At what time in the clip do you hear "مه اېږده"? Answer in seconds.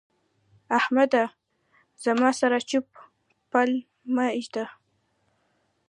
4.15-4.65